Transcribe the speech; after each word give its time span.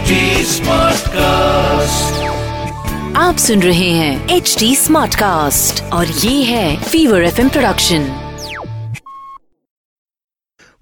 HD 0.00 0.60
cast 1.08 2.28
आप 3.16 3.36
सुन 3.36 3.62
रहे 3.62 3.90
हैं 3.90 4.28
एच 4.28 4.56
डी 4.58 4.76
स्मार्ट 4.76 5.14
कास्ट 5.14 5.92
और 5.92 6.06
ये 6.06 6.42
है 6.42 6.82
फीवर 6.82 7.22
एफ़ 7.22 7.48
प्रोडक्शन 7.48 8.08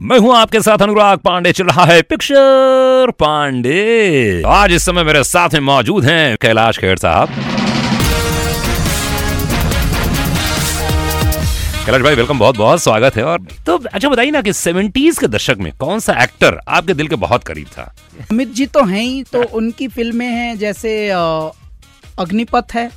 मैं 0.00 0.18
हूँ 0.18 0.36
आपके 0.36 0.60
साथ 0.60 0.78
अनुराग 0.78 1.18
पांडे 1.18 1.52
चल 1.52 1.64
रहा 1.64 1.84
है 1.84 2.02
पिक्चर 2.02 3.10
पांडे। 3.10 4.42
आज 4.46 4.72
इस 4.72 4.86
समय 4.86 5.04
मेरे 5.04 5.24
साथ 5.24 5.48
में 5.52 5.60
मौजूद 5.60 6.04
हैं 6.04 6.36
कैलाश 6.40 6.78
खेर 6.78 6.96
साहब। 6.96 7.28
कैलाश 11.86 12.02
भाई 12.02 12.14
वेलकम 12.14 12.38
बहुत 12.38 12.56
बहुत 12.56 12.82
स्वागत 12.82 13.16
है। 13.16 13.24
और 13.24 13.42
तो 13.66 13.76
अच्छा 13.78 14.08
बताइए 14.08 14.30
ना 14.30 14.40
कि 14.42 14.52
सेवेंटीज 14.52 15.18
के 15.18 15.26
दशक 15.26 15.56
में 15.58 15.72
कौन 15.72 16.00
सा 16.00 16.12
एक्टर 16.22 16.58
आपके 16.68 16.94
दिल 16.94 17.08
के 17.08 17.16
बहुत 17.16 17.44
करीब 17.44 17.66
था? 17.66 17.82
अमित 18.30 18.48
जी 18.48 18.66
तो 18.66 18.82
हैं 18.84 19.02
ही 19.02 19.22
तो 19.22 19.42
उनकी 19.56 19.88
फ़िल्में 19.88 20.26
हैं 20.26 20.56
जैसे 20.58 21.08
अग्निपथ 21.10 22.74
है। 22.74 22.90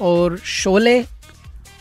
और 0.00 0.36
शोले। 0.44 0.98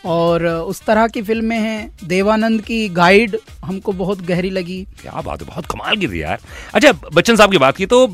और 0.05 0.45
उस 0.45 0.81
तरह 0.85 1.07
की 1.07 1.21
फ़िल्में 1.21 1.57
हैं। 1.57 1.91
देवानंद 2.03 2.61
की 2.61 2.87
गाइड 2.89 3.37
हमको 3.65 3.91
बहुत 3.93 4.21
गहरी 4.21 4.49
लगी। 4.49 4.81
क्या 5.01 5.21
बात 5.21 5.41
है 5.41 5.47
बहुत 5.47 5.65
कमाल 5.65 5.97
की 5.97 6.07
थी 6.07 6.21
यार। 6.21 6.39
अच्छा 6.73 6.91
बच्चन 7.13 7.35
साहब 7.35 7.51
की 7.51 7.57
बात 7.57 7.77
की 7.77 7.85
तो 7.85 8.05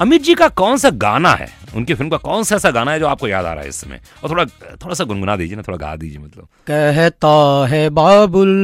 अमित 0.00 0.22
जी 0.22 0.34
का 0.34 0.48
कौन 0.54 0.78
सा 0.78 0.90
गाना 0.98 1.34
है? 1.34 1.48
उनकी 1.76 1.94
फ़िल्म 1.94 2.10
का 2.10 2.16
कौन 2.18 2.42
सा 2.44 2.56
ऐसा 2.56 2.70
गाना 2.70 2.92
है 2.92 2.98
जो 3.00 3.06
आपको 3.06 3.28
याद 3.28 3.44
आ 3.44 3.52
रहा 3.52 3.62
है 3.62 3.68
इस 3.68 3.76
समय 3.76 4.00
और 4.22 4.30
थोड़ा 4.30 4.44
थोड़ा 4.76 4.94
सा 4.94 5.04
गुनगुना 5.04 5.36
दीजिए 5.36 5.56
ना 5.56 5.62
थोड़ा 5.62 5.78
गा 5.78 5.94
दीजिए 5.96 6.18
मतलब। 6.18 6.48
कहता 6.66 7.66
है 7.70 7.88
बाबुल 7.90 8.56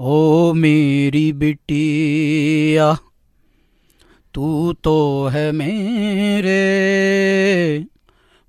ओ 0.00 0.52
मेरी 0.56 1.32
बिटिया 1.32 2.92
तू 4.34 4.72
तो 4.84 4.96
है 5.26 5.50
मेरे 5.52 6.58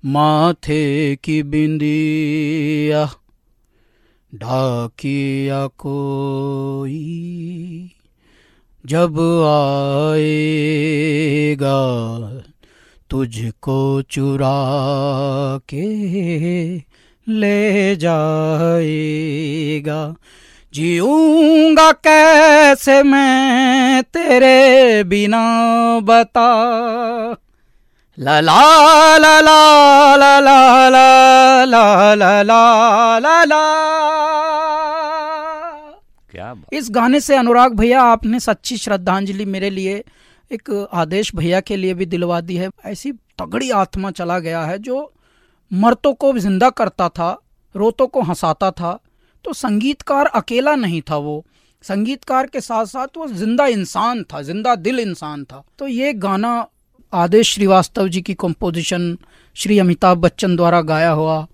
माथे 0.04 1.16
की 1.16 1.42
बिंदिया 1.42 3.10
डाकिया 4.34 5.66
कोई। 5.66 7.22
जब 8.86 9.20
आएगा 10.10 11.80
तुझको 13.10 14.02
चुरा 14.02 15.58
के 15.58 16.82
ले 17.28 17.96
जाएगा। 17.96 20.14
जीऊँगा 20.74 21.92
कैसे 21.92 23.02
मैं 23.02 24.02
तेरे 24.02 25.04
बिना 25.04 26.00
बता। 26.00 26.72
ला 28.18 28.40
ला 28.40 29.18
ला 29.18 29.40
ला 29.40 30.16
ला 30.16 30.40
ला 30.40 30.90
ला 30.90 30.98
ला 32.14 32.14
ला 32.14 32.42
ला 32.42 33.18
ला 33.20 33.44
ला 33.44 33.60
क्या 36.34 36.52
बात 36.52 36.74
इस 36.74 36.88
गाने 36.90 37.20
से 37.20 37.36
अनुराग 37.36 37.74
भैया 37.76 38.02
आपने 38.02 38.40
सच्ची 38.40 38.76
श्रद्धांजलि 38.76 39.44
मेरे 39.44 39.70
लिए 39.70 40.02
एक 40.50 40.70
आदेश 40.94 41.34
भैया 41.36 41.60
के 41.60 41.76
लिए 41.76 41.94
भी 41.94 42.06
दिलवा 42.06 42.40
दी 42.40 42.56
है 42.56 42.68
ऐसी 42.84 43.12
तगड़ी 43.38 43.70
आत्मा 43.76 44.10
चला 44.10 44.38
गया 44.38 44.62
है 44.62 44.78
जो 44.80 45.00
मर्तों 45.70 46.12
को 46.14 46.32
ज़िंदा 46.38 46.70
करता 46.72 47.08
था 47.08 47.30
रोतों 47.74 48.06
को 48.06 48.22
हंसाता 48.22 48.70
था 48.72 48.98
तो 49.44 49.52
संगीतकार 49.54 50.26
अकेला 50.34 50.74
नहीं 50.76 51.00
था 51.10 51.16
वो 51.18 51.44
संगीतकार 51.84 52.46
के 52.46 52.60
साथ 52.60 52.84
साथ 52.86 53.16
वो 53.16 53.28
ज़िंदा 53.28 53.66
इंसान 53.68 54.22
था 54.24 54.42
ज़िंदा 54.42 54.74
दिल 54.74 55.00
इंसान 55.00 55.44
था 55.44 55.64
तो 55.78 55.86
ये 55.86 56.12
गाना 56.18 56.54
आदेश 57.12 57.52
श्रीवास्तव 57.54 58.08
जी 58.08 58.20
की 58.22 58.34
कंपोजिशन 58.34 59.16
श्री 59.56 59.78
अमिताभ 59.78 60.18
बच्चन 60.18 60.54
द्वारा 60.56 60.80
गाया 60.82 61.10
हुआ 61.10 61.46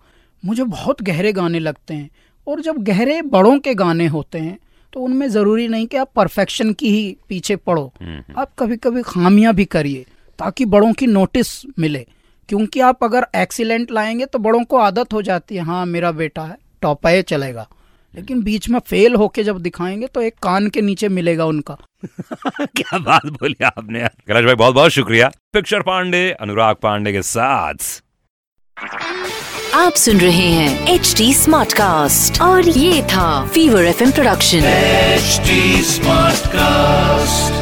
मुझे 0.42 0.64
बहुत 0.64 1.00
गहरे 1.02 1.32
गाने 1.32 1.58
लगते 1.58 1.94
हैं। 1.94 2.10
और 2.46 2.60
जब 2.60 2.76
गहरे 2.78 3.20
बड़ों 3.24 3.58
के 3.58 3.74
गाने 3.74 4.06
होते 4.06 4.38
हैं 4.38 4.58
तो 4.92 5.00
उनमें 5.00 5.28
ज़रूरी 5.28 5.66
नहीं 5.68 5.86
कि 5.86 5.96
आप 5.96 6.10
परफेक्शन 6.16 6.72
की 6.72 6.90
ही 6.90 7.16
पीछे 7.28 7.56
पड़ो। 7.56 7.92
आप 8.38 8.50
कभी 8.58 8.76
कभी 8.76 9.02
खामियाँ 9.02 9.54
भी 9.54 9.64
करिए 9.64 10.04
ताकि 10.38 10.64
बड़ों 10.66 10.92
की 10.92 11.06
नोटिस 11.06 11.50
मिले। 11.78 12.06
क्योंकि 12.48 12.80
आप 12.80 13.04
अगर 13.04 13.26
एक्सीलेंट 13.36 13.90
लाएँगे 13.90 14.26
तो 14.26 14.38
बड़ों 14.38 14.62
को 14.64 14.76
आदत 14.76 15.12
हो 15.12 15.22
जाती 15.22 15.56
है 15.56 15.62
हाँ 15.62 15.84
मेरा 15.86 16.12
बेटा 16.12 16.42
है 16.42 16.56
टॉपाए 16.82 17.22
चलेगा। 17.22 17.66
लेकिन 18.14 18.42
बीच 18.42 18.68
में 18.68 18.80
फेल 18.80 19.14
होके 19.14 19.44
जब 19.44 19.58
दिखाएँगे 19.58 20.06
तो 20.06 20.22
एक 20.22 20.34
कान 20.34 20.68
के 20.68 20.80
नीचे 20.80 21.08
मिलेगा 21.08 21.44
उनका। 21.44 21.76
क्या 22.60 22.98
बात 22.98 23.26
बोली 23.26 23.64
आपने 23.64 24.00
यार। 24.00 24.12
कैलाश 24.26 24.44
भाई 24.44 24.54
बहुत 24.54 24.74
बहुत 24.74 24.90
शुक्रिया। 24.90 25.32
पिक्चर 25.52 25.82
पांडे 25.82 26.30
अनुराग 26.30 26.76
पांडे 26.76 27.12
के 27.12 27.22
साथ। 27.22 28.02
आप 29.74 29.92
सुन 29.92 30.18
रहे 30.18 30.48
हैं 30.48 30.94
एच 30.94 31.14
डी 31.16 31.34
स्मार्ट 31.34 31.72
कास्ट 31.72 32.40
और 32.40 32.68
ये 32.68 33.02
था 33.02 33.46
fever 33.46 33.84
F 33.84 34.14
production 34.14 34.58
H 34.58 35.22
smart 35.86 36.38
Smartcast. 36.38 37.57